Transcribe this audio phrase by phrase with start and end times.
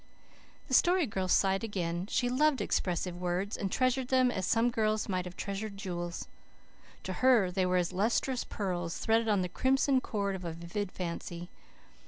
[0.67, 2.07] The Story Girl sighed again.
[2.09, 6.27] She loved expressive words, and treasured them as some girls might have treasured jewels.
[7.03, 10.91] To her, they were as lustrous pearls, threaded on the crimson cord of a vivid
[10.91, 11.51] fancy.